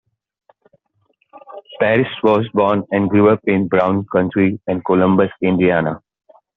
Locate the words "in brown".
3.43-4.03